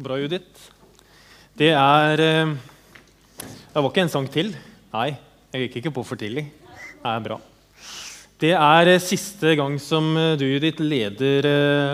[0.00, 0.70] Bra, Judith.
[1.60, 2.52] Det er eh,
[3.42, 4.54] Det var ikke en sang til.
[4.94, 5.10] Nei,
[5.52, 6.46] jeg gikk ikke på for tidlig.
[7.02, 7.36] Det er bra.
[8.40, 11.50] Det er eh, siste gang som eh, du, Judith, leder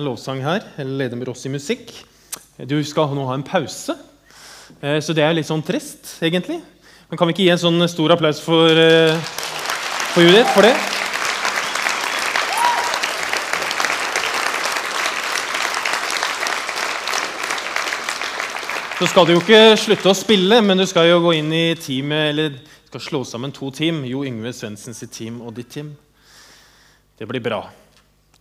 [0.06, 0.62] lovsang her.
[0.78, 1.90] Eller leder med oss i musikk.
[2.62, 3.98] Du skal nå ha en pause,
[4.80, 6.62] så det er litt sånn trist, egentlig.
[7.10, 8.70] Men kan vi ikke gi en sånn stor applaus for,
[10.14, 10.95] for Judith for det?
[19.06, 21.76] Så skal du jo ikke slutte å spille, men du skal jo gå inn i
[21.78, 22.56] teamet, eller
[22.88, 24.00] skal slå sammen to team.
[24.02, 25.92] Jo Yngve Svendsens team og ditt team.
[27.14, 27.60] Det blir bra.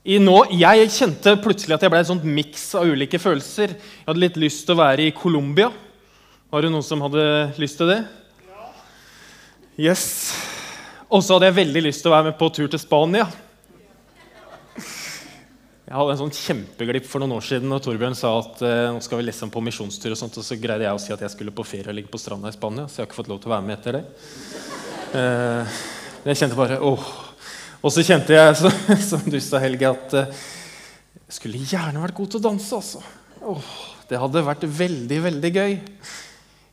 [0.01, 3.75] I nå, jeg kjente plutselig at jeg ble en sånn miks av ulike følelser.
[3.77, 5.69] Jeg hadde litt lyst til å være i Colombia.
[6.49, 7.27] Var det noen som hadde
[7.61, 8.01] lyst til det?
[8.49, 8.73] Ja.
[9.91, 10.07] Yes.
[11.11, 13.29] Og så hadde jeg veldig lyst til å være med på tur til Spania.
[15.85, 19.03] Jeg hadde en sånn kjempeglipp for noen år siden når Torbjørn sa at eh, nå
[19.05, 20.15] skal vi lese om på misjonstur.
[20.15, 22.09] Og sånt, og så greide jeg å si at jeg skulle på ferie og ligge
[22.09, 22.87] på stranda i Spania.
[22.89, 24.01] Så jeg har ikke fått lov til å være med etter det.
[25.19, 25.75] Eh,
[26.25, 27.05] jeg kjente bare åh.
[27.85, 28.71] Og så kjente jeg, så,
[29.11, 30.41] som du sa, Helge, at eh,
[31.27, 32.81] jeg skulle gjerne vært god til å danse.
[32.81, 33.05] altså.
[33.53, 33.71] Åh,
[34.09, 35.79] det hadde vært veldig, veldig gøy.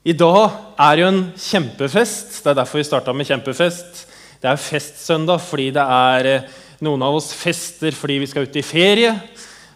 [0.08, 0.56] I dag
[0.88, 2.40] er jo en kjempefest.
[2.40, 4.06] Det er derfor vi starta med kjempefest.
[4.40, 6.52] Det er festsøndag fordi det er eh,
[6.82, 9.14] noen av oss fester fordi vi skal ut i ferie,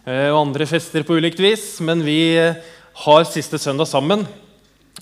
[0.03, 1.77] eh, og andre fester på ulikt vis.
[1.83, 2.59] Men vi eh,
[3.05, 4.25] har siste søndag sammen,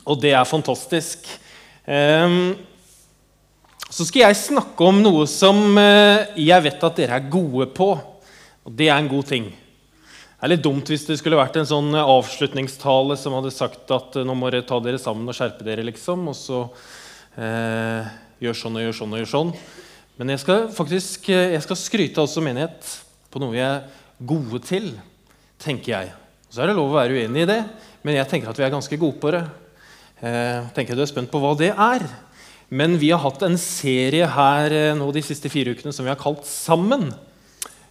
[0.05, 1.27] og det er fantastisk.
[1.85, 2.55] Ehm,
[3.89, 7.93] så skal jeg snakke om noe som eh, jeg vet at dere er gode på.
[8.65, 9.47] Og det er en god ting.
[9.49, 14.17] Det er litt dumt hvis det skulle vært en sånn avslutningstale som hadde sagt at
[14.25, 16.27] nå må dere ta dere sammen og skjerpe dere, liksom.
[16.29, 16.59] Og så
[17.39, 19.53] eh, gjør sånn og gjør sånn og gjør sånn.
[20.15, 22.91] Men jeg skal faktisk jeg skal skryte av menighet
[23.31, 23.83] på noe vi er
[24.23, 24.93] gode til,
[25.59, 26.13] tenker jeg.
[26.47, 27.61] Så er det lov å være uenig i det,
[28.05, 29.43] men jeg tenker at vi er ganske gode på det.
[30.23, 32.05] Eh, tenker Du er spent på hva det er.
[32.71, 36.13] Men vi har hatt en serie her eh, nå de siste fire ukene som vi
[36.13, 37.09] har kalt Sammen.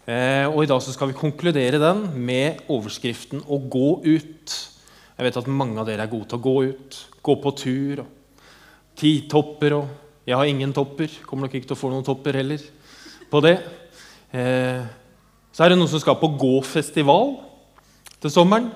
[0.09, 4.57] Eh, og I dag så skal vi konkludere den med overskriften 'Å gå ut'.
[5.17, 8.01] Jeg vet at mange av dere er gode til å gå ut, gå på tur.
[8.01, 8.07] og
[8.97, 9.89] Titopper og
[10.25, 11.13] Jeg har ingen topper.
[11.29, 12.63] Kommer nok ikke til å få noen topper heller
[13.29, 13.59] på det.
[14.33, 14.81] Eh,
[15.53, 17.35] så er det noen som skal på gåfestival
[18.23, 18.71] til sommeren.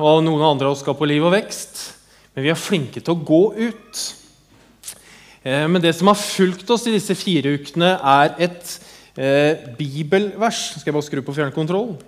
[0.00, 1.82] Og noen andre av oss skal på Liv og vekst.
[2.32, 4.00] Men vi er flinke til å gå ut.
[5.44, 8.74] Eh, men det som har fulgt oss i disse fire ukene, er et
[9.20, 11.98] eh, bibelvers Skal jeg bare skru på fjernkontroll?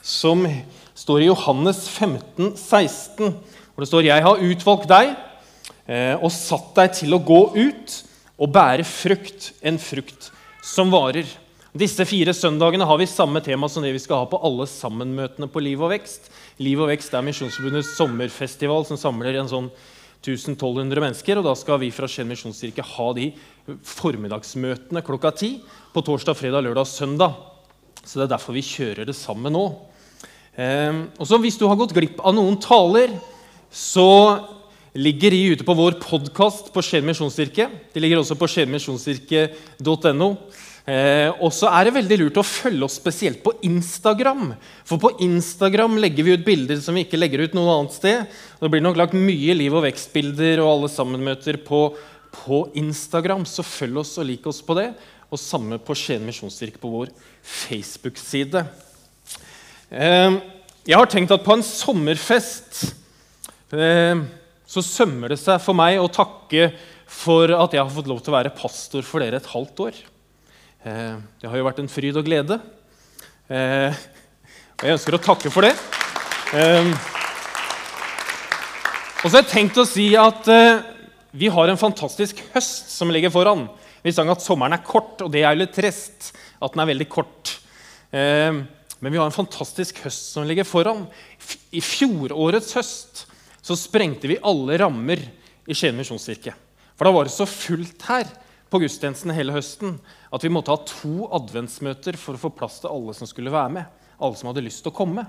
[0.00, 0.48] Som
[0.96, 3.36] står i Johannes 15, 16,
[3.74, 5.25] hvor det står 'Jeg har utvalgt deg'
[5.86, 7.92] og satt deg til å gå ut
[8.42, 10.30] og bære frukt, en frukt
[10.66, 11.28] som varer.
[11.76, 15.48] Disse fire søndagene har vi samme tema som det vi skal ha på alle sammenmøtene
[15.52, 16.30] på Liv og vekst.
[16.64, 19.68] Liv og vekst er Misjonsforbundets sommerfestival som samler en sånn
[20.24, 21.38] 1200 mennesker.
[21.38, 23.28] og Da skal vi fra Skien misjonskirke ha de
[23.84, 25.50] formiddagsmøtene klokka ti
[25.92, 27.36] på torsdag, fredag, lørdag og søndag.
[28.02, 29.66] Så det er derfor vi kjører det sammen nå.
[30.56, 33.12] Eh, og så Hvis du har gått glipp av noen taler,
[33.68, 34.55] så
[34.96, 37.68] ligger de ute på vår podkast på Skien misjonskirke.
[37.92, 40.28] De ligger også på skienmisjonskirke.no.
[40.86, 44.54] Eh, og så er det veldig lurt å følge oss spesielt på Instagram.
[44.86, 48.38] For på Instagram legger vi ut bilder som vi ikke legger ut noe annet sted.
[48.60, 51.82] Det blir nok lagt mye liv- og vekstbilder og alle sammenmøter på,
[52.38, 53.44] på Instagram.
[53.50, 54.88] Så følg oss og lik oss på det.
[55.28, 58.64] Og samme på Skien misjonskirke på vår Facebook-side.
[59.90, 60.40] Eh,
[60.86, 62.84] jeg har tenkt at på en sommerfest
[63.74, 64.22] eh,
[64.76, 66.68] så sømmer det seg for meg å takke
[67.08, 70.00] for at jeg har fått lov til å være pastor for dere et halvt år.
[70.86, 72.58] Eh, det har jo vært en fryd og glede.
[73.48, 73.94] Eh,
[74.76, 75.72] og jeg ønsker å takke for det.
[76.56, 76.90] Eh,
[79.22, 80.46] og så har jeg tenkt å si at
[81.36, 83.64] vi har en fantastisk høst som ligger foran.
[84.04, 86.90] Vi sang at sommeren er kort, og det er jo litt trist at den er
[86.92, 87.56] veldig kort.
[88.12, 91.08] Men vi har en fantastisk høst som ligger foran.
[91.74, 93.24] I fjorårets høst
[93.66, 95.18] så sprengte vi alle rammer
[95.66, 96.52] i Skien misjonskirke.
[96.94, 98.28] For da var det så fullt her
[98.70, 99.96] på gudstjenesten hele høsten
[100.34, 103.72] at vi måtte ha to adventsmøter for å få plass til alle som skulle være
[103.78, 104.04] med.
[104.22, 105.26] Alle som hadde lyst til å komme.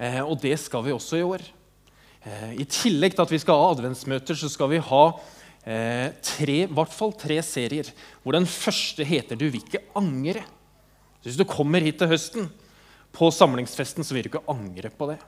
[0.00, 1.44] Eh, og det skal vi også i år.
[2.24, 5.02] Eh, I tillegg til at vi skal ha adventsmøter, så skal vi ha
[5.68, 7.92] eh, tre, hvert fall tre serier.
[8.24, 10.48] Hvor den første heter 'Du vil ikke angre'.
[11.20, 12.48] Så hvis du kommer hit til høsten,
[13.12, 15.18] på samlingsfesten, så vil du ikke angre på det.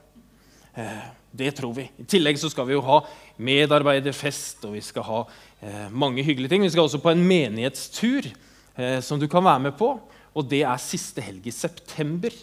[0.75, 1.87] Eh, det tror vi.
[1.97, 2.99] I tillegg så skal vi jo ha
[3.41, 5.19] medarbeiderfest, og vi skal ha
[5.61, 6.65] eh, mange hyggelige ting.
[6.65, 9.95] Vi skal også på en menighetstur eh, som du kan være med på.
[10.33, 12.33] Og det er siste helg i september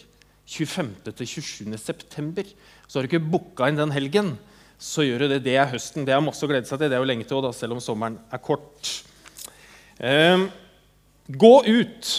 [0.51, 1.77] 25.-27.
[1.77, 2.47] september.
[2.87, 4.33] Så har du ikke booka inn den helgen,
[4.81, 5.43] så gjør du det.
[5.45, 6.07] Det er høsten.
[6.07, 6.89] Det er masse å glede seg til.
[6.91, 8.91] Det er jo lenge til, da, selv om sommeren er kort.
[10.01, 10.47] Eh,
[11.31, 12.11] gå ut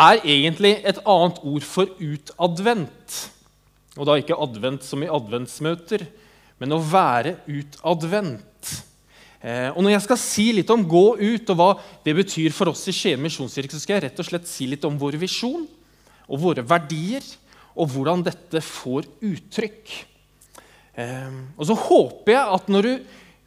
[0.00, 2.99] er egentlig et annet ord for utadvendt.
[3.98, 6.04] Og da ikke advent som i adventsmøter,
[6.60, 8.74] men å være utadvendt.
[9.40, 11.70] Eh, og Når jeg skal si litt om 'gå ut' og hva
[12.04, 14.84] det betyr for oss i Skien misjonskirke, så skal jeg rett og slett si litt
[14.84, 15.66] om vår visjon
[16.28, 17.24] og våre verdier,
[17.74, 19.88] og hvordan dette får uttrykk.
[20.94, 22.92] Eh, og så håper jeg at når du,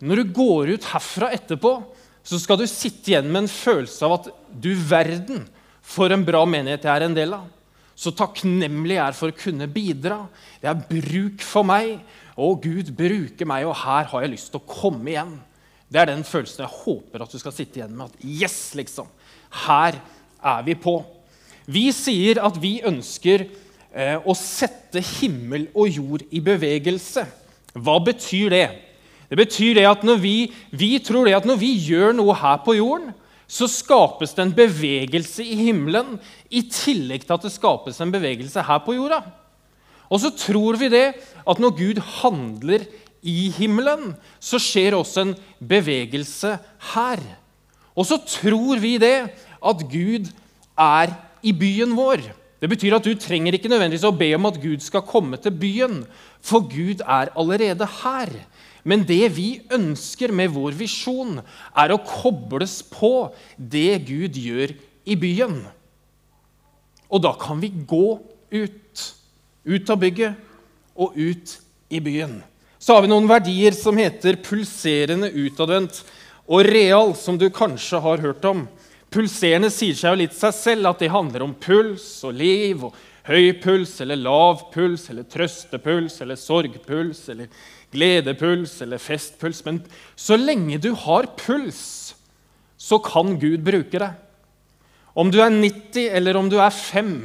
[0.02, 1.84] når du går ut herfra etterpå,
[2.24, 5.44] så skal du sitte igjen med en følelse av at du verden
[5.84, 7.48] for en bra menighet jeg er en del av.
[7.96, 10.24] Så takknemlig jeg er for å kunne bidra.
[10.62, 12.00] Det er bruk for meg.
[12.34, 15.36] Å, Gud bruker meg, og her har jeg lyst til å komme igjen.
[15.94, 18.10] Det er den følelsen jeg håper at du skal sitte igjen med.
[18.10, 19.12] At yes, liksom.
[19.68, 20.00] Her
[20.42, 20.98] er vi på.
[21.70, 27.28] Vi sier at vi ønsker eh, å sette himmel og jord i bevegelse.
[27.78, 28.66] Hva betyr det?
[29.30, 30.38] Det betyr det at når vi,
[30.74, 33.14] vi tror det at når vi gjør noe her på jorden,
[33.54, 36.18] så skapes det en bevegelse i himmelen
[36.50, 39.22] i tillegg til at det skapes en bevegelse her på jorda.
[40.10, 42.86] Og så tror vi det at når Gud handler
[43.24, 46.58] i himmelen, så skjer også en bevegelse
[46.94, 47.22] her.
[47.94, 49.18] Og så tror vi det
[49.64, 50.32] at Gud
[50.80, 51.14] er
[51.46, 52.26] i byen vår.
[52.64, 55.52] Det betyr at du trenger ikke nødvendigvis å be om at Gud skal komme til
[55.52, 56.04] byen,
[56.44, 58.32] for Gud er allerede her.
[58.84, 61.40] Men det vi ønsker med vår visjon,
[61.76, 64.76] er å kobles på det Gud gjør
[65.08, 65.62] i byen.
[67.14, 68.08] Og da kan vi gå
[68.54, 69.06] ut.
[69.64, 70.36] Ut av bygget
[71.00, 71.56] og ut
[71.94, 72.42] i byen.
[72.84, 76.02] Så har vi noen verdier som heter pulserende, utadvendt
[76.44, 78.66] og real, som du kanskje har hørt om.
[79.14, 82.84] Pulserende sier seg jo litt seg selv at det handler om puls og liv.
[82.84, 87.48] og Høy puls eller lav puls eller trøstepuls eller sorgpuls eller
[87.94, 89.64] gledepuls eller festpuls.
[89.66, 89.80] Men
[90.20, 92.14] så lenge du har puls,
[92.78, 94.20] så kan Gud bruke deg.
[95.14, 97.16] Om du er 90 eller om du er 5,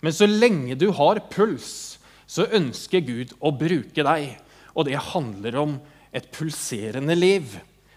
[0.00, 4.38] men så lenge du har puls, så ønsker Gud å bruke deg
[4.78, 5.74] og det handler om
[6.14, 7.50] et pulserende liv.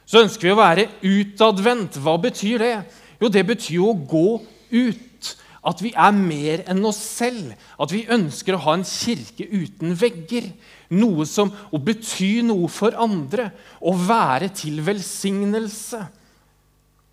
[0.05, 1.99] Så ønsker vi å være utadvendt.
[2.01, 2.73] Hva betyr det?
[3.21, 4.27] Jo, det betyr jo å gå
[4.73, 5.07] ut.
[5.61, 7.51] At vi er mer enn oss selv.
[7.77, 10.49] At vi ønsker å ha en kirke uten vegger.
[10.97, 13.51] Noe som å bety noe for andre.
[13.79, 16.01] Å være til velsignelse.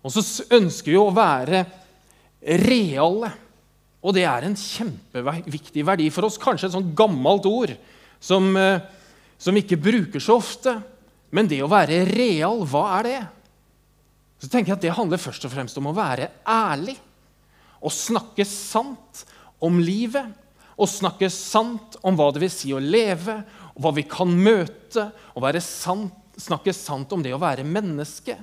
[0.01, 0.25] Og så
[0.57, 1.65] ønsker vi å være
[2.65, 3.33] reale.
[3.99, 6.39] Og det er en kjempeviktig verdi for oss.
[6.41, 7.75] Kanskje et sånt gammelt ord
[8.23, 8.79] som eh,
[9.39, 10.75] som ikke bruker så ofte.
[11.31, 13.19] Men det å være real, hva er det?
[14.39, 16.97] Så tenker jeg at Det handler først og fremst om å være ærlig.
[17.79, 19.23] Å snakke sant
[19.63, 20.27] om livet.
[20.79, 23.41] Å snakke sant om hva det vil si å leve,
[23.75, 25.09] og hva vi kan møte.
[25.35, 28.37] Og sant, snakke sant om det å være menneske.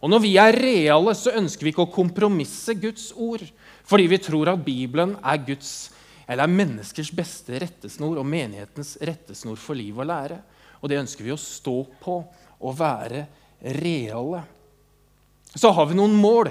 [0.00, 3.44] Og Når vi er reale, så ønsker vi ikke å kompromisse Guds ord.
[3.84, 5.90] Fordi vi tror at Bibelen er Guds
[6.26, 10.40] eller er menneskers beste rettesnor og menighetens rettesnor for liv og lære.
[10.82, 12.16] Og det ønsker vi å stå på
[12.58, 13.24] og være
[13.78, 14.42] reale.
[15.54, 16.50] Så har vi noen mål.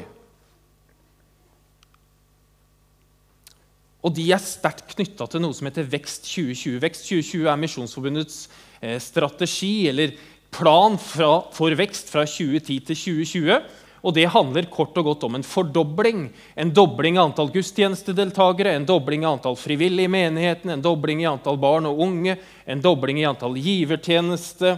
[4.06, 6.78] Og de er sterkt knytta til noe som heter Vekst 2020.
[6.84, 8.44] Vekst 2020 er Misjonsforbundets
[8.78, 10.14] eh, strategi eller
[10.54, 13.58] plan for vekst fra 2010 til 2020.
[14.06, 16.28] Og det handler kort og godt om en fordobling.
[16.54, 21.30] En dobling av antall gudstjenestedeltakere, en dobling av antall frivillige i menigheten, en dobling i
[21.30, 22.38] antall barn og unge,
[22.70, 24.76] en dobling i antall givertjeneste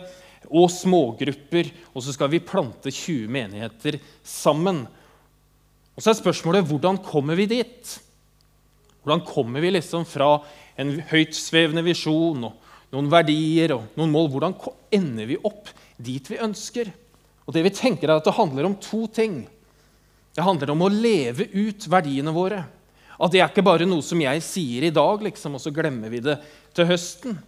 [0.48, 1.74] og smågrupper.
[1.92, 4.86] Og så skal vi plante 20 menigheter sammen.
[5.98, 7.98] Og så er spørsmålet hvordan kommer vi dit?
[9.08, 10.34] Hvordan kommer vi liksom fra
[10.76, 14.28] en høytsvevende visjon og noen verdier og noen mål?
[14.34, 14.56] Hvordan
[14.92, 16.92] ender vi opp dit vi ønsker?
[17.48, 19.48] Og det vi tenker er at Det handler om to ting.
[20.36, 22.66] Det handler om å leve ut verdiene våre.
[23.16, 26.12] At det er ikke bare noe som jeg sier i dag, liksom, og så glemmer
[26.12, 26.36] vi det
[26.76, 27.40] til høsten.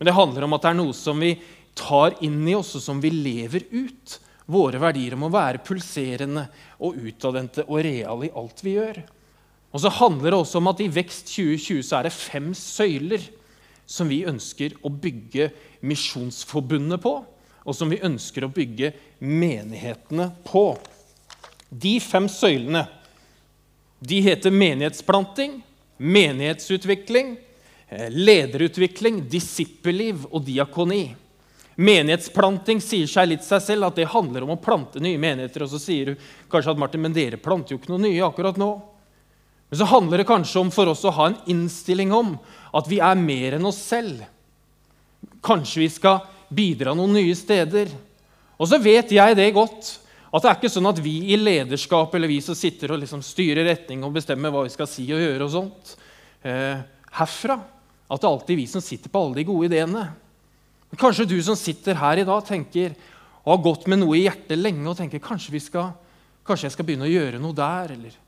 [0.00, 1.36] Men det handler om at det er noe som vi
[1.76, 4.16] tar inn i oss, og som vi lever ut.
[4.48, 6.48] Våre verdier om å være pulserende
[6.80, 9.04] og utadvendte og reale i alt vi gjør.
[9.72, 13.24] Og så handler det også om at i Vekst 2020 så er det fem søyler
[13.88, 15.50] som vi ønsker å bygge
[15.88, 17.16] Misjonsforbundet på
[17.62, 20.74] og som vi ønsker å bygge menighetene på.
[21.70, 22.84] De fem søylene
[24.02, 25.60] de heter menighetsplanting,
[26.02, 27.36] menighetsutvikling,
[27.88, 31.14] eh, lederutvikling, disippelliv og diakoni.
[31.76, 35.62] Menighetsplanting sier seg litt seg selv at det handler om å plante nye menigheter.
[35.62, 36.16] Og så sier du
[36.50, 38.82] kanskje at Martin, men dere planter jo ikke noe nye akkurat nå.
[39.72, 42.34] Men så handler det kanskje om for oss å ha en innstilling om
[42.76, 44.18] at vi er mer enn oss selv.
[45.40, 47.88] Kanskje vi skal bidra noen nye steder.
[48.60, 49.94] Og så vet jeg det godt,
[50.28, 53.22] at det er ikke sånn at vi i lederskap eller vi som sitter og liksom
[53.24, 55.94] styrer retning og bestemmer hva vi skal si og gjøre, og sånt,
[56.44, 56.82] eh,
[57.16, 57.56] herfra,
[58.12, 60.02] at det er alltid vi som sitter på alle de gode ideene.
[60.92, 62.92] Men kanskje du som sitter her i dag, tenker
[63.40, 65.94] og har gått med noe i hjertet lenge og tenker kanskje, skal,
[66.44, 67.96] kanskje jeg skal begynne å gjøre noe der.
[67.96, 68.20] Eller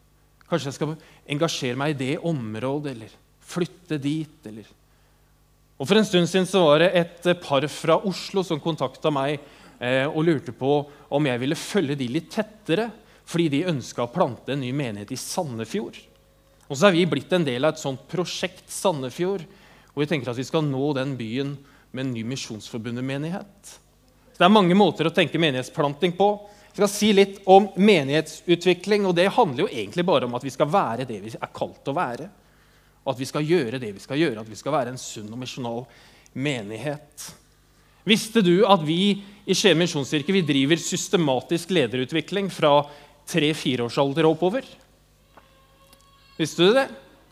[0.50, 0.94] kanskje jeg skal
[1.34, 4.38] engasjere meg i det området, eller flytte dit.
[4.48, 4.68] eller...
[5.78, 9.38] Og For en stund siden så var det et par fra Oslo som kontakta meg
[9.80, 10.76] eh, og lurte på
[11.14, 12.90] om jeg ville følge de litt tettere,
[13.24, 15.96] fordi de ønska å plante en ny menighet i Sandefjord.
[16.68, 19.44] Og så er vi blitt en del av et sånt prosjekt Sandefjord,
[19.92, 21.54] hvor vi tenker at vi skal nå den byen
[21.94, 23.74] med en ny Misjonsforbundet-menighet.
[24.34, 26.28] Det er mange måter å tenke menighetsplanting på.
[26.74, 29.04] Jeg skal si litt om menighetsutvikling.
[29.06, 31.86] og Det handler jo egentlig bare om at vi skal være det vi er kalt
[31.86, 32.26] å være.
[33.04, 35.30] Og at vi skal gjøre det vi skal gjøre, at vi skal være en sunn
[35.30, 35.84] og misjonal
[36.34, 37.28] menighet.
[38.02, 42.80] Visste du at vi i Skien misjonskirke driver systematisk lederutvikling fra
[43.30, 44.66] tre-fireårsalder og oppover?
[46.34, 46.88] Visste du det?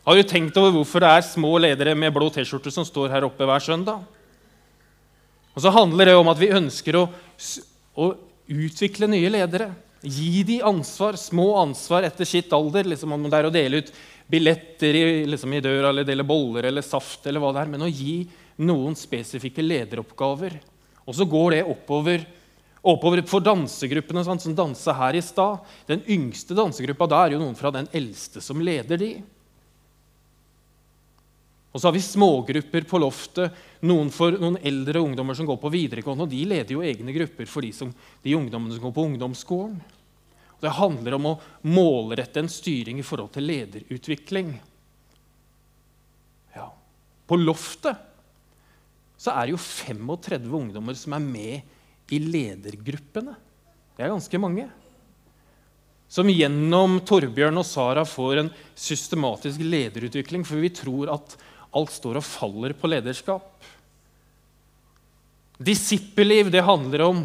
[0.07, 3.27] Har du tenkt over hvorfor det er små ledere med blå T-skjorte som står her
[3.27, 4.07] oppe hver søndag?
[5.53, 7.09] Og så handler det om at vi ønsker å,
[7.99, 8.15] å
[8.51, 9.71] utvikle nye ledere.
[10.03, 12.89] Gi dem ansvar, små ansvar etter sitt alder.
[12.91, 13.93] liksom Om det er å dele ut
[14.33, 17.85] billetter i, liksom i døra eller dele boller eller saft, eller hva det er, men
[17.85, 18.23] å gi
[18.65, 20.57] noen spesifikke lederoppgaver.
[21.05, 22.25] Og så går det oppover,
[22.83, 25.63] oppover for dansegruppene sånn, som dansa her i stad.
[25.89, 29.13] Den yngste dansegruppa da er jo noen fra den eldste som leder de.
[31.73, 33.55] Og så har vi smågrupper på loftet.
[33.89, 36.27] Noen for noen eldre ungdommer som går på videregående.
[36.27, 39.79] og De leder jo egne grupper for de, som, de ungdommene som går på ungdomsskolen.
[40.53, 44.53] Og det handler om å målrette en styring i forhold til lederutvikling.
[46.55, 46.69] Ja.
[47.27, 48.09] På loftet
[49.23, 53.35] så er det jo 35 ungdommer som er med i ledergruppene.
[53.97, 54.69] Det er ganske mange.
[56.13, 60.45] Som gjennom Torbjørn og Sara får en systematisk lederutvikling.
[60.45, 61.37] For vi tror at
[61.73, 63.47] Alt står og faller på lederskap.
[65.63, 67.23] Disippelliv det handler om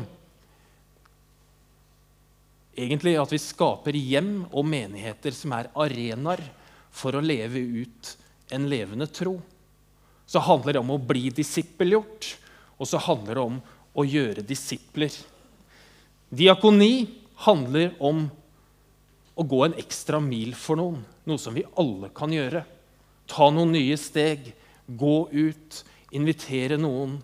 [2.78, 6.44] egentlig at vi skaper hjem og menigheter som er arenaer
[6.94, 8.14] for å leve ut
[8.54, 9.40] en levende tro.
[10.28, 12.30] Så handler det om å bli disippelgjort,
[12.78, 13.60] og så handler det om
[13.98, 15.14] å gjøre disipler.
[16.30, 17.08] Diakoni
[17.48, 18.28] handler om
[19.38, 22.64] å gå en ekstra mil for noen, noe som vi alle kan gjøre.
[23.28, 24.52] Ta noen nye steg.
[24.88, 25.82] Gå ut.
[26.16, 27.18] Invitere noen.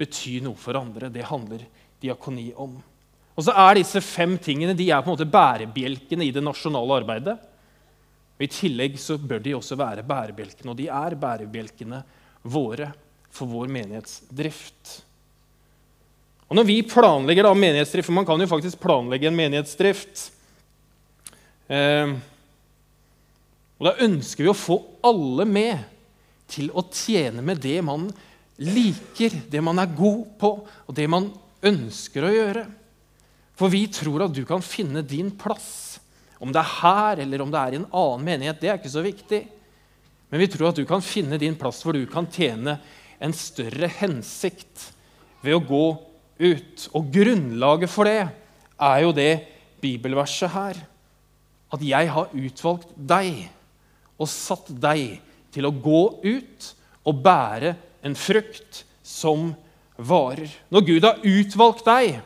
[0.00, 1.12] Bety noe for andre.
[1.12, 1.66] Det handler
[2.00, 2.78] diakoni om.
[3.36, 7.00] Og så er Disse fem tingene de er på en måte bærebjelkene i det nasjonale
[7.02, 7.36] arbeidet.
[8.40, 12.00] Og I tillegg så bør de også være bærebjelkene, og de er bærebjelkene
[12.48, 12.88] våre
[13.30, 14.94] for vår menighetsdrift.
[16.48, 20.24] Og Når vi planlegger da menighetsdrift, for man kan jo faktisk planlegge en menighetsdrift
[21.68, 22.16] eh,
[23.80, 24.76] og Da ønsker vi å få
[25.08, 25.80] alle med
[26.50, 28.10] til å tjene med det man
[28.60, 30.50] liker, det man er god på,
[30.84, 31.30] og det man
[31.64, 32.64] ønsker å gjøre.
[33.56, 35.96] For vi tror at du kan finne din plass.
[36.40, 38.92] Om det er her eller om det er i en annen menighet, det er ikke
[38.92, 39.40] så viktig.
[40.30, 42.76] Men vi tror at du kan finne din plass hvor du kan tjene
[43.20, 44.90] en større hensikt
[45.44, 45.86] ved å gå
[46.40, 46.84] ut.
[46.96, 49.32] Og grunnlaget for det er jo det
[49.80, 50.80] bibelverset her.
[51.72, 53.48] At jeg har utvalgt deg
[54.20, 55.18] og satt deg
[55.54, 56.68] til å gå ut
[57.08, 57.74] og bære
[58.04, 59.50] en frukt som
[59.96, 60.50] varer.
[60.72, 62.20] Når Gud har utvalgt deg,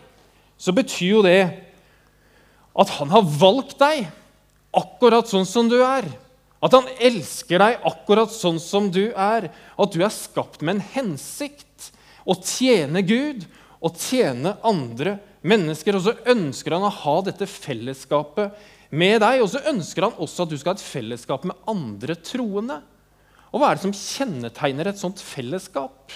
[0.58, 1.40] så betyr jo det
[2.74, 4.08] at han har valgt deg
[4.74, 6.06] akkurat sånn som du er.
[6.64, 9.50] At han elsker deg akkurat sånn som du er.
[9.76, 11.90] At du er skapt med en hensikt.
[12.24, 13.44] Å tjene Gud
[13.84, 15.98] og tjene andre mennesker.
[15.98, 18.56] Og så ønsker han å ha dette fellesskapet
[18.94, 19.42] med deg.
[19.42, 22.80] Og så ønsker han også at du skal ha et fellesskap med andre troende.
[23.50, 26.14] Og hva er det som kjennetegner et sånt fellesskap?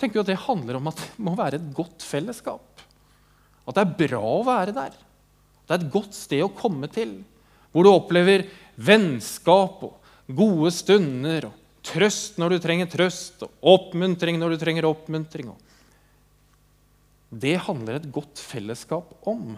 [0.00, 2.84] tenker jo at Det handler om at det må være et godt fellesskap.
[3.68, 4.94] At det er bra å være der.
[5.66, 7.20] Det er et godt sted å komme til.
[7.70, 8.46] Hvor du opplever
[8.80, 14.88] vennskap og gode stunder og trøst når du trenger trøst, og oppmuntring når du trenger
[14.88, 15.52] oppmuntring.
[15.52, 15.69] og
[17.30, 19.54] det handler et godt fellesskap om.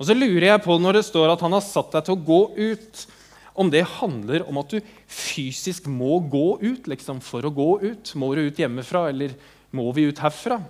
[0.00, 2.24] Og så lurer jeg på, når det står at han har satt deg til å
[2.24, 3.02] gå ut,
[3.60, 8.12] om det handler om at du fysisk må gå ut liksom, for å gå ut.
[8.16, 9.34] Må du ut hjemmefra, eller
[9.76, 10.60] må vi ut herfra?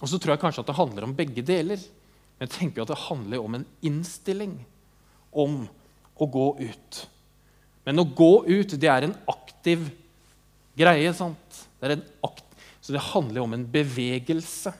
[0.00, 1.80] Og så tror jeg kanskje at det handler om begge deler.
[2.36, 4.58] Men jeg tenker at det handler om en innstilling
[5.30, 5.62] om
[6.20, 7.00] å gå ut.
[7.88, 9.88] Men å gå ut, det er en aktiv
[10.76, 11.14] greie.
[11.16, 11.64] sant?
[11.80, 12.49] Det akt
[12.90, 14.72] så det handler om en bevegelse.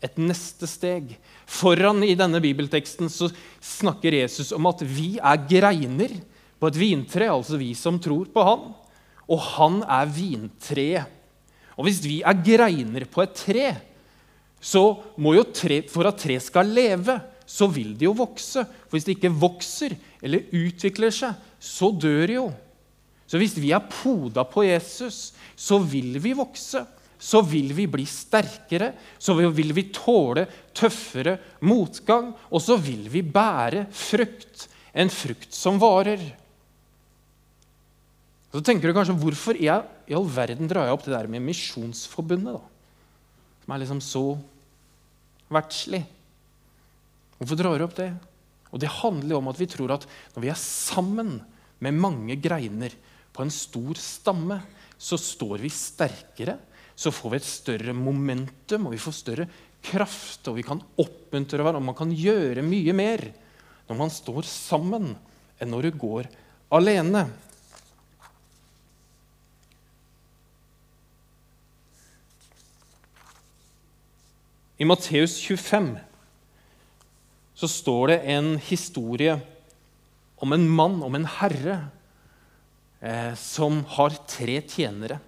[0.00, 1.10] Et neste steg.
[1.44, 3.28] Foran i denne bibelteksten så
[3.60, 6.14] snakker Jesus om at vi er greiner
[6.56, 8.64] på et vintre, altså vi som tror på han.
[9.28, 11.12] Og han er vintreet.
[11.76, 13.68] Og hvis vi er greiner på et tre,
[14.56, 14.86] så
[15.20, 18.64] må jo tre, for at tre skal leve, så vil det jo vokse.
[18.88, 22.48] For hvis det ikke vokser eller utvikler seg, så dør det jo.
[23.28, 26.86] Så hvis vi er poda på Jesus, så vil vi vokse.
[27.18, 33.22] Så vil vi bli sterkere, så vil vi tåle tøffere motgang, og så vil vi
[33.22, 34.68] bære frukt.
[34.94, 36.22] En frukt som varer.
[38.54, 42.54] Så tenker du kanskje, Hvorfor i all verden drar jeg opp det der med Misjonsforbundet?
[42.54, 42.62] da?
[43.64, 44.26] Som er liksom så
[45.50, 46.04] verdslig.
[47.40, 48.12] Hvorfor drar du opp det?
[48.70, 51.36] Og Det handler om at vi tror at når vi er sammen
[51.82, 52.94] med mange greiner
[53.34, 54.60] på en stor stamme,
[54.98, 56.56] så står vi sterkere,
[56.94, 59.48] så får vi et større momentum, og vi får større
[59.84, 63.26] kraft, og vi kan oppmuntre hverandre, og man kan gjøre mye mer
[63.88, 65.14] når man står sammen,
[65.60, 66.30] enn når du går
[66.74, 67.26] alene.
[74.74, 75.92] I Matteus 25
[77.54, 79.36] så står det en historie
[80.42, 81.76] om en mann, om en herre,
[83.00, 85.20] eh, som har tre tjenere.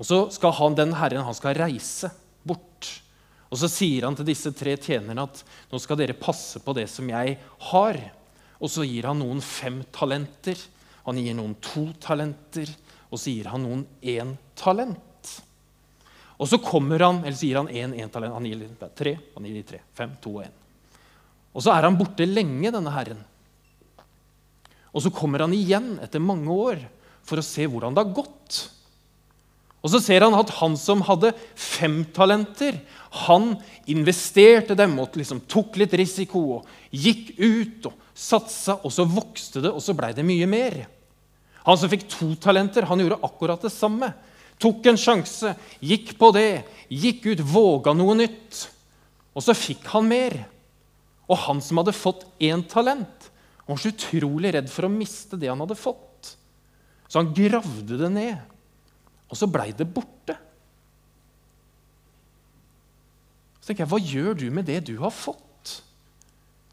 [0.00, 2.10] Og Så skal han, den herren han skal reise
[2.42, 2.88] bort.
[3.52, 6.88] Og Så sier han til disse tre tjenerne at nå skal dere passe på det
[6.88, 7.36] som jeg
[7.70, 8.00] har.
[8.60, 10.56] Og så gir han noen fem talenter,
[11.04, 12.68] han gir noen to talenter,
[13.10, 14.96] og så gir han noen én talent.
[16.40, 18.36] Og så kommer han, eller så gir han én talent.
[18.36, 18.64] Han gir
[18.96, 19.80] tre, han gir de tre.
[19.96, 20.56] Fem, to og én.
[21.50, 23.20] Og så er han borte lenge, denne herren.
[24.94, 26.84] Og så kommer han igjen etter mange år
[27.26, 28.60] for å se hvordan det har gått.
[29.80, 32.76] Og så ser han at han som hadde fem talenter,
[33.26, 33.54] han
[33.90, 39.62] investerte dem og liksom tok litt risiko og gikk ut og satsa, og så vokste
[39.64, 40.82] det, og så blei det mye mer.
[41.64, 44.12] Han som fikk to talenter, han gjorde akkurat det samme.
[44.60, 46.62] Tok en sjanse, gikk på det,
[46.92, 48.66] gikk ut, våga noe nytt.
[49.32, 50.36] Og så fikk han mer.
[51.30, 53.30] Og han som hadde fått én talent,
[53.64, 56.34] var så utrolig redd for å miste det han hadde fått.
[57.06, 58.49] Så han gravde det ned,
[59.30, 60.34] og så blei det borte.
[63.60, 65.46] Så tenker jeg, Hva gjør du med det du har fått?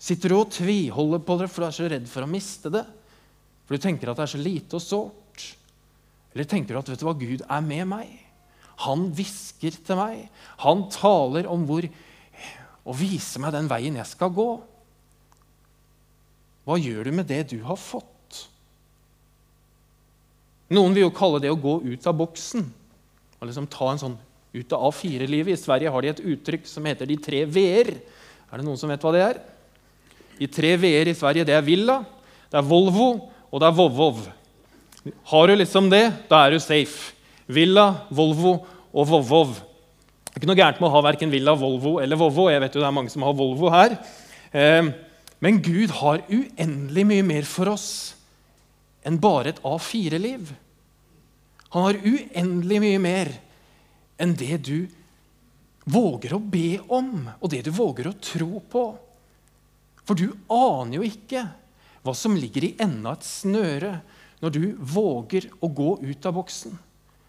[0.01, 2.85] Sitter du og tviholder på det for du er så redd for å miste det?
[3.67, 5.45] For du tenker at det er så lite og sårt?
[6.33, 8.11] Eller tenker du at vet du hva, Gud er med meg?
[8.85, 10.27] Han hvisker til meg.
[10.63, 11.87] Han taler om hvor
[12.87, 14.51] Og viser meg den veien jeg skal gå.
[16.63, 18.16] Hva gjør du med det du har fått?
[20.73, 22.65] Noen vil jo kalle det å gå ut av boksen.
[23.37, 24.17] Og liksom ta en sånn
[24.57, 25.53] ut av A4-livet.
[25.53, 27.95] I Sverige har de et uttrykk som heter 'de tre v-er'.
[28.51, 29.41] Er det noen som vet hva det er?
[30.39, 32.05] De tre v-er i Sverige det er Villa,
[32.51, 34.27] det er Volvo og det er Vovvov.
[35.31, 37.13] Har du liksom det, da er du safe.
[37.47, 39.53] Villa, Volvo og Vovvov.
[39.55, 42.49] Det er ikke noe gærent med å ha verken Villa, Volvo eller Vovvo.
[42.51, 43.97] Jeg vet jo det er mange som har Volvo her.
[44.51, 44.91] Eh,
[45.39, 48.16] men Gud har uendelig mye mer for oss
[49.07, 50.51] enn bare et A4-liv.
[51.73, 53.31] Han har uendelig mye mer
[54.19, 54.87] enn det du
[55.87, 58.83] våger å be om, og det du våger å tro på.
[60.07, 61.45] For du aner jo ikke
[62.03, 63.93] hva som ligger i enda et snøre
[64.43, 66.75] når du våger å gå ut av boksen,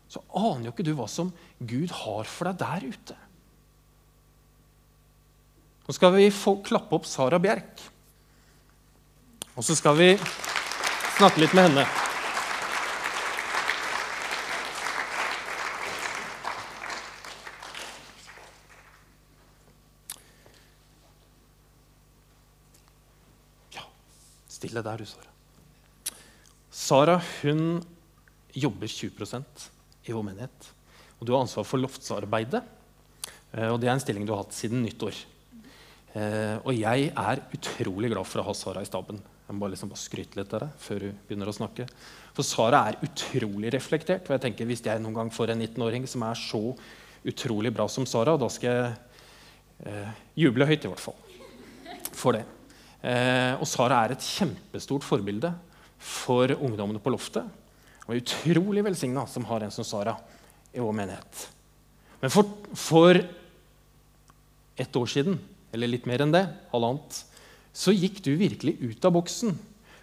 [0.08, 3.16] så aner jo ikke du hva som Gud har for deg der ute.
[5.88, 7.80] Nå skal vi få klappe opp Sara Bjerk.
[9.56, 10.10] Og så skal vi
[11.18, 11.82] snakke litt med henne.
[23.74, 23.82] Ja,
[24.46, 25.32] stille der, du, Sara.
[26.70, 27.80] Sara hun
[28.54, 29.64] jobber 20%
[30.06, 30.68] i vår menighet.
[31.18, 32.62] Og du har ansvar for loftsarbeidet.
[33.56, 35.18] Eh, og det er en stilling du har hatt siden nyttår.
[36.14, 39.18] Eh, og jeg er utrolig glad for å ha Sara i staben.
[39.48, 41.86] Jeg må bare, liksom bare skryte litt av det før du begynner å snakke.
[42.36, 44.26] For Sara er utrolig reflektert.
[44.28, 46.60] Og jeg tenker Hvis jeg noen gang får en 19-åring som er så
[47.28, 48.92] utrolig bra som Sara, da skal jeg
[49.88, 51.16] eh, juble høyt, i hvert fall.
[52.12, 52.44] For det.
[53.00, 55.54] Eh, og Sara er et kjempestort forbilde
[55.96, 57.48] for ungdommene på loftet.
[58.04, 60.18] Og er utrolig velsigna som har en som Sara
[60.74, 61.46] i vår menighet.
[62.20, 63.16] Men for, for
[64.76, 65.40] et år siden
[65.72, 67.22] eller litt mer enn det, halvannet,
[67.72, 69.56] så gikk du virkelig ut av boksen.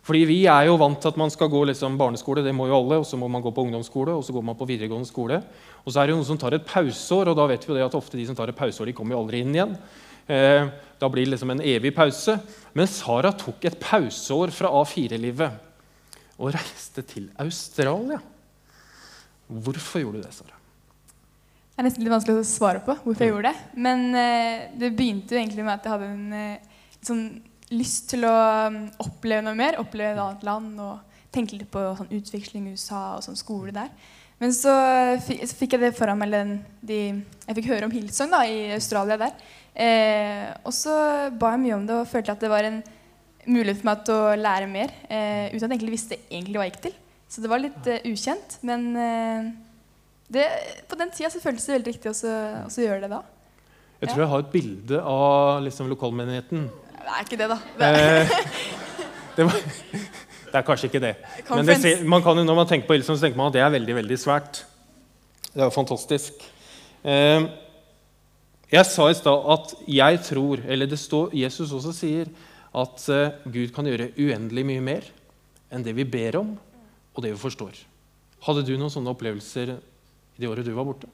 [0.06, 2.78] Fordi vi er jo vant til at man skal gå liksom barneskole, det må jo
[2.78, 5.40] alle, og så må man gå på ungdomsskole, og så går man på videregående skole.
[5.82, 7.88] Og så er det noen som tar et pauseår, og da vet vi jo det
[7.88, 9.74] at ofte de som tar et pauseår, de kommer jo aldri inn igjen.
[10.30, 10.68] Eh,
[11.02, 12.38] da blir det liksom en evig pause.
[12.78, 18.22] Men Sara tok et pauseår fra A4-livet og reiste til Australia.
[19.48, 20.62] Hvorfor gjorde du det, Sara?
[21.76, 23.82] Det er nesten litt vanskelig å svare på hvorfor jeg gjorde det.
[23.82, 27.26] Men eh, det begynte jo egentlig med at jeg hadde en eh, sånn
[27.74, 28.36] lyst til å
[28.70, 32.76] um, oppleve noe mer, oppleve et annet land og tenke litt på sånn utveksling i
[32.76, 33.90] USA og sånn skole der.
[34.42, 34.72] Men så
[35.24, 36.34] fikk jeg det foran meg
[36.84, 37.00] de,
[37.48, 39.38] Jeg fikk høre om Hillsong da, i Australia der.
[39.76, 40.96] Eh, og så
[41.36, 42.82] ba jeg mye om det og følte at det var en
[43.46, 44.92] mulighet for meg til å lære mer.
[45.08, 46.98] Eh, uten at jeg egentlig visste egentlig hva jeg gikk til.
[47.32, 48.58] Så det var litt uh, ukjent.
[48.68, 49.48] Men uh,
[50.32, 50.46] det,
[50.88, 53.24] på den tida så føltes det veldig riktig å gjøre det da.
[54.02, 54.24] Jeg tror ja.
[54.26, 56.68] jeg har et bilde av liksom, lokalmenigheten
[57.06, 57.58] det er ikke det, da.
[57.78, 58.30] Det er, eh,
[59.36, 59.60] det, var,
[60.52, 61.14] det er kanskje ikke det.
[61.52, 63.76] Men det man kan, når man tenker på Ilson, så tenker man at det er
[63.76, 64.64] veldig veldig svært.
[65.52, 66.46] Det er jo fantastisk.
[67.06, 67.46] Eh,
[68.74, 72.32] jeg sa i stad at jeg tror, eller det står, Jesus også sier,
[72.76, 75.12] at eh, Gud kan gjøre uendelig mye mer
[75.72, 76.56] enn det vi ber om,
[77.16, 77.78] og det vi forstår.
[78.46, 81.08] Hadde du noen sånne opplevelser i det året du var borte?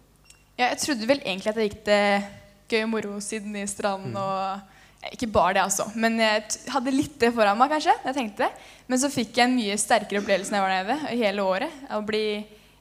[0.58, 2.30] Ja, jeg trodde vel egentlig at jeg gikk til
[2.72, 4.22] gøy og moro siden i stranden mm.
[4.22, 4.71] og
[5.10, 5.88] ikke bare det, altså.
[5.98, 7.96] Men jeg hadde litt det foran meg, kanskje.
[8.06, 8.52] jeg tenkte det.
[8.92, 11.80] Men så fikk jeg en mye sterkere opplevelse når jeg var nede hele året.
[11.90, 12.26] Å bli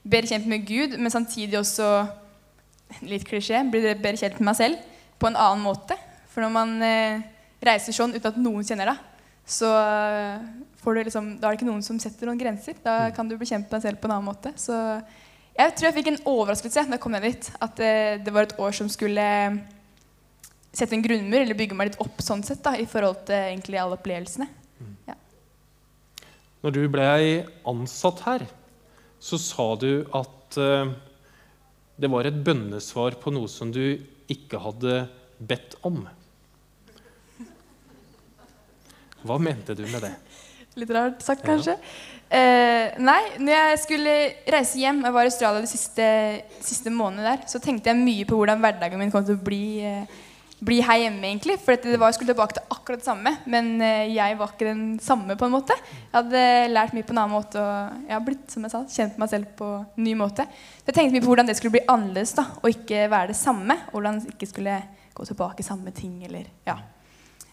[0.02, 1.88] bedre kjent med Gud, men samtidig også
[3.06, 4.82] litt klisjé, bli bedre kjent med meg selv
[5.20, 5.96] på en annen måte.
[6.30, 7.24] For når man eh,
[7.64, 9.08] reiser sånn uten at noen kjenner deg,
[9.50, 12.76] så eh, liksom, da er det ikke noen som setter noen grenser.
[12.84, 13.16] Da mm.
[13.16, 14.52] kan du bli kjent med deg selv på en annen måte.
[14.60, 14.76] Så
[15.56, 17.50] jeg tror jeg fikk en overraskelse da jeg kom ned dit.
[17.60, 19.26] At eh, det var et år som skulle
[20.72, 23.80] sette en grunnmur, eller bygge meg litt opp sånn sett, da, i forhold til egentlig
[23.80, 24.46] alle opplevelsene.
[25.08, 25.16] Ja.
[26.64, 27.08] Når du ble
[27.68, 28.46] ansatt her,
[29.20, 30.92] så sa du at uh,
[32.00, 33.98] det var et bønnesvar på noe som du
[34.30, 35.02] ikke hadde
[35.40, 36.04] bedt om.
[39.26, 40.14] Hva mente du med det?
[40.80, 41.74] Litt rart sagt, kanskje.
[41.76, 42.16] Ja.
[42.30, 44.12] Eh, nei, når jeg skulle
[44.54, 46.04] reise hjem Jeg var i Australia de siste,
[46.62, 47.46] siste månedene der.
[47.50, 49.80] Så tenkte jeg mye på hvordan hverdagen min kom til å bli.
[49.82, 50.20] Eh,
[50.64, 51.56] bli her hjemme, egentlig.
[51.62, 53.32] For det var, jeg skulle tilbake til akkurat det samme.
[53.50, 55.76] Men eh, jeg var ikke den samme, på en måte.
[56.02, 56.44] Jeg hadde
[56.74, 59.32] lært mye på en annen måte og jeg har blitt som jeg sa, kjent meg
[59.32, 60.46] selv på en ny måte.
[60.80, 63.38] Så jeg tenkte mye på hvordan det skulle bli annerledes da, og ikke være det
[63.40, 63.78] samme.
[63.88, 64.76] Og hvordan det ikke skulle
[65.16, 66.20] gå tilbake samme ting.
[66.28, 66.76] Eller, ja.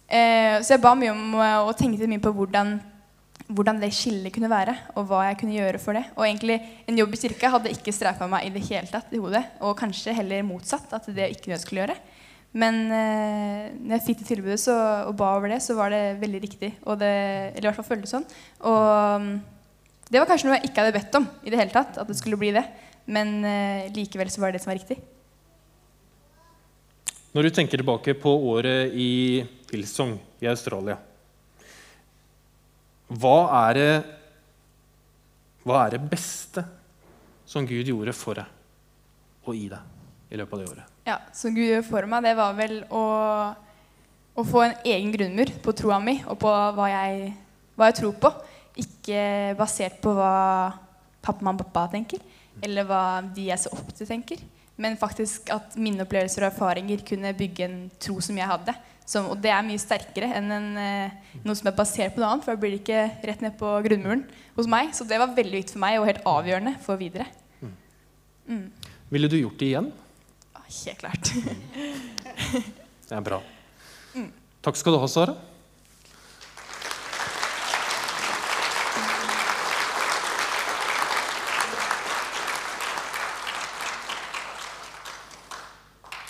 [0.08, 2.76] eh, så jeg ba mye om og tenkte mye på hvordan,
[3.48, 6.04] hvordan det skillet kunne være, og hva jeg kunne gjøre for det.
[6.20, 6.60] Og egentlig
[6.92, 9.46] en jobb i kirka hadde ikke streifa meg i det hele tatt i hodet.
[9.64, 12.00] Og kanskje heller motsatt, at det ikke jeg skulle gjøre.
[12.56, 14.76] Men eh, når jeg fikk det tilbudet så,
[15.10, 16.72] og ba over det, så var det veldig riktig.
[16.80, 17.12] Det,
[17.52, 18.26] eller i hvert fall føltes sånn.
[18.70, 19.34] Og mm,
[20.08, 22.00] det var kanskje noe jeg ikke hadde bedt om i det hele tatt.
[22.00, 22.64] at det skulle bli det.
[23.12, 25.00] Men eh, likevel så var det det som var riktig.
[27.36, 30.96] Når du tenker tilbake på året i Hillsong i Australia,
[33.08, 33.92] hva er det,
[35.68, 36.64] hva er det beste
[37.48, 39.97] som Gud gjorde for deg og i deg?
[40.30, 40.98] I løpet av det året?
[41.08, 43.04] Ja, Som Gud gjør for meg, det var vel å,
[44.36, 47.32] å få en egen grunnmur på troa mi og på hva jeg,
[47.78, 48.34] hva jeg, tror på.
[48.78, 49.22] Ikke
[49.58, 50.34] basert på hva
[51.24, 52.22] pappa og pappa tenker,
[52.64, 54.44] eller hva de jeg ser opp til, tenker.
[54.78, 58.76] Men faktisk at mine opplevelser og erfaringer kunne bygge en tro som jeg hadde.
[59.08, 62.30] Som, og det er mye sterkere enn en, eh, noe som er basert på noe
[62.30, 62.46] annet.
[62.46, 64.26] For da blir det ikke rett ned på grunnmuren
[64.58, 64.92] hos meg.
[64.94, 67.26] Så det var veldig viktig for meg og helt avgjørende for videre.
[67.64, 67.72] Mm.
[68.52, 68.92] Mm.
[69.16, 69.90] Ville du gjort det igjen?
[70.68, 71.32] Helt klart.
[73.08, 73.40] det er bra.
[74.62, 75.36] Takk skal du ha, Sara.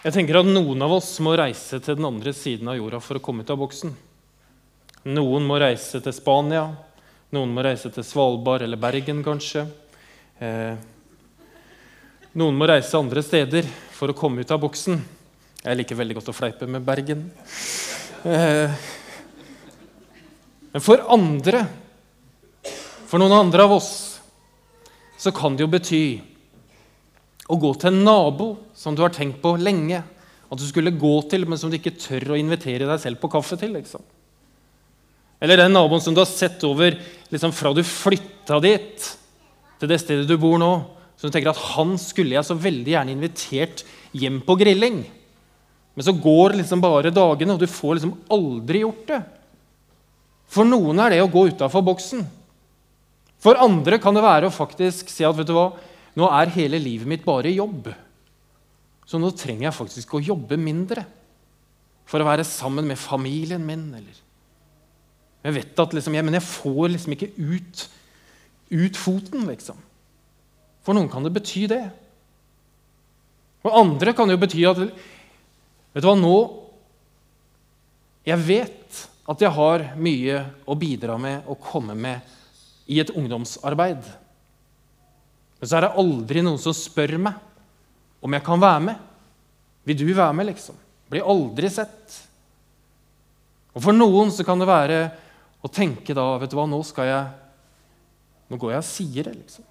[0.07, 3.17] Jeg tenker at Noen av oss må reise til den andre siden av jorda for
[3.17, 3.95] å komme ut av boksen.
[5.09, 6.61] Noen må reise til Spania,
[7.35, 9.65] noen må reise til Svalbard eller Bergen, kanskje.
[10.39, 10.77] Eh,
[12.37, 13.65] noen må reise andre steder
[13.97, 14.99] for å komme ut av boksen.
[15.63, 17.23] Jeg liker veldig godt å fleipe med Bergen.
[18.27, 18.73] Eh,
[20.73, 21.63] men for andre,
[23.09, 23.91] for noen andre av oss,
[25.17, 26.03] så kan det jo bety
[27.49, 30.03] å gå til en nabo som du har tenkt på lenge
[30.47, 33.31] at du skulle gå til, men som du ikke tør å invitere deg selv på
[33.33, 33.73] kaffe til.
[33.79, 34.03] liksom.
[35.41, 36.99] Eller den naboen som du har sett over
[37.33, 39.09] liksom, fra du flytta dit,
[39.81, 40.71] til det stedet du bor nå.
[41.17, 43.81] Så du tenker at han skulle jeg så veldig gjerne invitert
[44.15, 45.01] hjem på grilling.
[45.97, 49.21] Men så går liksom bare dagene, og du får liksom aldri gjort det.
[50.53, 52.21] For noen er det å gå utafor boksen.
[53.41, 55.71] For andre kan det være å faktisk si at vet du hva,
[56.17, 57.89] nå er hele livet mitt bare jobb.
[59.09, 61.05] Så nå trenger jeg faktisk å jobbe mindre
[62.07, 63.89] for å være sammen med familien min.
[63.97, 64.23] eller
[65.47, 67.83] jeg vet at liksom, jeg, Men jeg får liksom ikke ut,
[68.69, 69.77] ut foten, liksom.
[70.87, 71.83] For noen kan det bety det.
[73.59, 76.37] For andre kan det jo bety at Vet du hva, nå
[78.27, 82.35] Jeg vet at jeg har mye å bidra med og komme med
[82.87, 83.99] i et ungdomsarbeid.
[85.59, 89.01] Men så er det aldri noen som spør meg om jeg kan være med.
[89.87, 90.79] Vil du være med, liksom?
[91.11, 92.15] Blir aldri sett.
[93.75, 95.01] Og For noen så kan det være
[95.59, 97.25] å tenke da vet du hva, Nå skal jeg
[98.47, 99.67] Nå går jeg og sier det, liksom.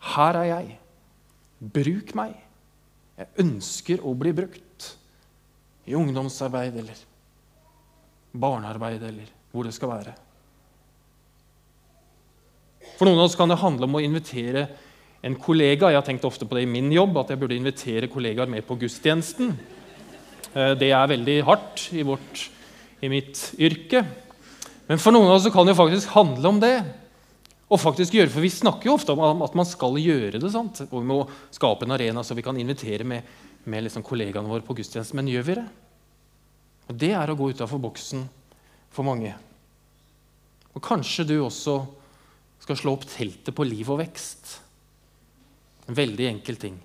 [0.00, 0.78] Her er jeg.
[1.60, 2.34] Bruk meg.
[3.20, 4.90] Jeg ønsker å bli brukt.
[5.88, 6.98] I ungdomsarbeid eller
[8.30, 10.14] barnearbeid eller hvor det skal være.
[12.96, 14.66] For noen av oss kan det handle om å invitere
[15.24, 15.90] en kollega.
[15.90, 18.64] Jeg har tenkt ofte på det i min jobb, at jeg burde invitere kollegaer med
[18.68, 19.54] på gudstjenesten.
[20.54, 22.46] Eh, det er veldig hardt i, vårt,
[23.00, 24.04] i mitt yrke.
[24.88, 26.74] Men for noen av oss kan det faktisk handle om det.
[27.70, 30.50] Og faktisk gjøre, For vi snakker jo ofte om at man skal gjøre det.
[30.50, 30.82] sant?
[30.90, 31.20] Og vi må
[31.54, 33.22] skape en arena så vi kan invitere med,
[33.64, 35.14] med liksom kollegaene våre på gudstjeneste.
[35.14, 35.68] Men gjør vi det?
[36.90, 38.26] Og Det er å gå utafor boksen
[38.90, 39.36] for mange.
[40.74, 41.78] Og kanskje du også
[42.60, 44.58] skal slå opp teltet på liv og vekst.
[45.86, 46.76] En veldig enkel ting.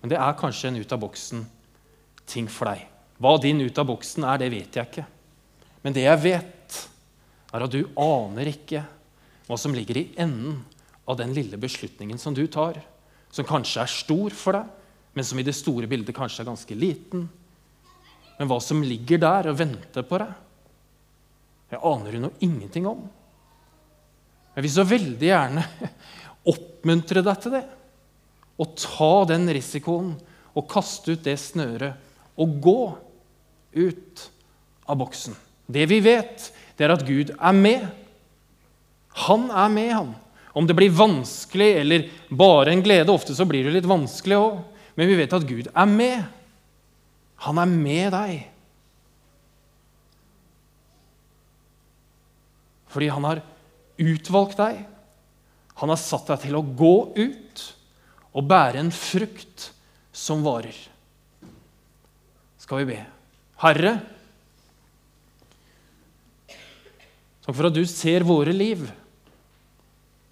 [0.00, 2.86] Men det er kanskje en ut av boksen-ting for deg.
[3.18, 5.06] Hva din ut av boksen er, det vet jeg ikke.
[5.82, 6.78] Men det jeg vet,
[7.54, 8.82] er at du aner ikke
[9.46, 10.60] hva som ligger i enden
[11.06, 12.80] av den lille beslutningen som du tar,
[13.30, 14.72] som kanskje er stor for deg,
[15.16, 17.28] men som i det store bildet kanskje er ganske liten.
[18.36, 20.34] Men hva som ligger der og venter på deg,
[21.70, 23.06] det aner du nå ingenting om.
[24.56, 25.64] Jeg vil så veldig gjerne
[26.52, 27.64] oppmuntre deg til det.
[28.56, 30.14] Og ta den risikoen
[30.56, 32.04] og kaste ut det snøret
[32.40, 32.80] og gå
[33.76, 34.22] ut
[34.88, 35.36] av boksen.
[35.66, 37.88] Det vi vet, det er at Gud er med.
[39.24, 40.14] Han er med, han.
[40.56, 44.58] Om det blir vanskelig eller bare en glede Ofte så blir det litt vanskelig òg.
[44.96, 46.24] Men vi vet at Gud er med.
[47.44, 48.36] Han er med deg.
[52.92, 53.42] Fordi han har
[54.00, 54.84] utvalgt deg.
[55.76, 57.64] Han har satt deg til å gå ut
[58.36, 59.70] og bære en frukt
[60.16, 60.76] som varer.
[62.60, 63.02] Skal vi be.
[63.60, 63.92] Herre,
[67.44, 68.88] takk for at du ser våre liv.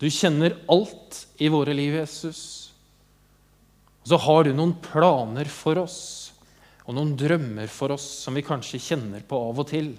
[0.01, 2.73] Du kjenner alt i våre liv, Jesus.
[4.03, 6.01] Og så har du noen planer for oss
[6.85, 9.95] og noen drømmer for oss som vi kanskje kjenner på av og til.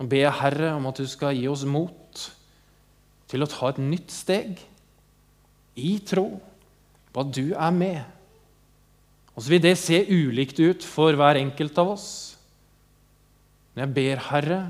[0.00, 2.22] Og ber jeg, Herre, om at du skal gi oss mot
[3.30, 4.62] til å ta et nytt steg
[5.76, 6.26] i tro
[7.12, 8.00] på at du er med.
[9.34, 12.08] Og så vil det se ulikt ut for hver enkelt av oss.
[13.74, 14.60] Men jeg ber, Herre,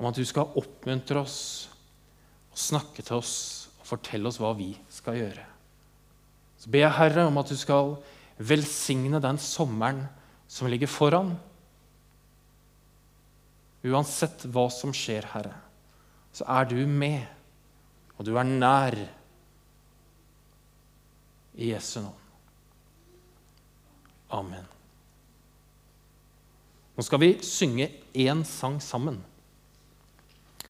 [0.00, 1.40] om at du skal oppmuntre oss
[2.50, 3.34] og snakke til oss
[3.80, 5.44] og fortelle oss hva vi skal gjøre.
[6.60, 7.94] Så ber jeg, Herre, om at du skal
[8.36, 10.04] velsigne den sommeren
[10.50, 11.32] som ligger foran.
[13.86, 15.54] Uansett hva som skjer, Herre,
[16.36, 17.24] så er du med,
[18.18, 18.98] og du er nær.
[21.60, 22.20] I Jesu navn.
[24.30, 24.68] Amen.
[26.94, 29.18] Nå skal vi synge én sang sammen.